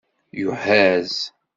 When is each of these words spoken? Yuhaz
Yuhaz 0.41 1.15